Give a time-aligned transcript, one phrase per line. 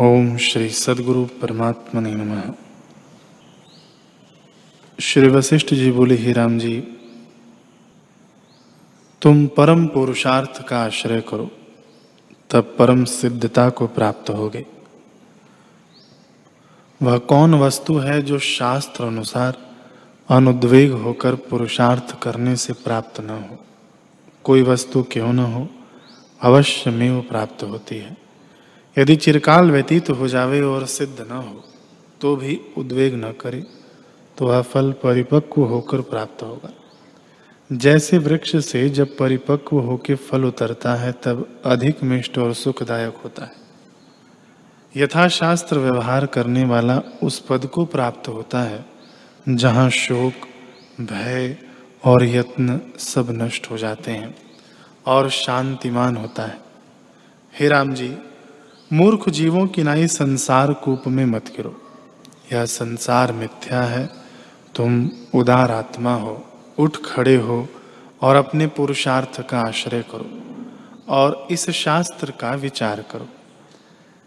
[0.00, 2.42] ओम श्री सदगुरु परमात्मा ने नमः।
[5.00, 6.80] श्री वशिष्ठ जी बोले, ही राम जी,
[9.22, 11.50] तुम परम पुरुषार्थ का आश्रय करो,
[12.50, 14.66] तब परम सिद्धता को प्राप्त होगे।
[17.02, 19.58] वह कौन वस्तु है जो शास्त्र अनुसार
[20.28, 23.58] अनुद्वेग होकर पुरुषार्थ करने से प्राप्त न हो?
[24.44, 25.68] कोई वस्तु क्यों न हो?
[26.42, 28.25] अवश्य में वो प्राप्त होती है।
[28.96, 31.62] यदि चिरकाल व्यतीत हो जावे और सिद्ध न हो
[32.20, 33.62] तो भी उद्वेग न करे
[34.38, 36.72] तो वह फल परिपक्व होकर प्राप्त होगा।
[37.70, 43.44] जैसे वृक्ष से जब परिपक्व होकर फल उतरता है, तब अधिक मिष्ट और सुखदायक होता
[43.44, 43.54] है।
[44.94, 48.84] यथाशास्त्र व्यवहार करने वाला उस पद को प्राप्त होता है,
[49.48, 50.46] जहाँ शोक,
[51.00, 51.56] भय
[52.04, 54.34] और यत्न सब नष्ट हो जाते हैं
[55.06, 56.58] और शांतिमान होता है।
[57.54, 58.16] हे राम जी
[58.92, 61.74] मूर्ख जीवों की नाई संसार कूप में मत गिरो।
[62.52, 64.10] यह संसार मिथ्या है,
[64.74, 66.46] तुम उदार आत्मा हो,
[66.78, 67.68] उठ खड़े हो
[68.22, 70.30] और अपने पुरुषार्थ का आश्रय करो
[71.08, 73.28] और इस शास्त्र का विचार करो।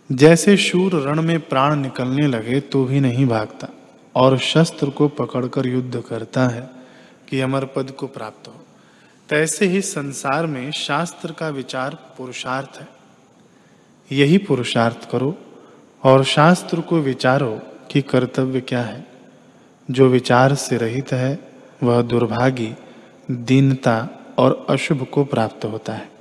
[0.10, 3.70] जैसे शूर रण में प्राण निकलने लगे तो भी नहीं भागता
[4.16, 6.70] और शस्त्र को पकड़कर युद्ध करता है
[7.30, 8.56] कि अमर पद को प्राप्त हो।
[9.30, 12.99] तैसे ही संसार में शास्त्र का विचार पुरुषार्थ है।
[14.12, 15.38] यही पुरुषार्थ करो
[16.04, 19.08] और शास्त्र को विचारो कि कर्तव्य क्या है।
[19.92, 21.40] जो विचार से रहित है,
[21.84, 22.74] वह दुर्भागी,
[23.32, 26.19] दीनता और अशुभ को प्राप्त होता है।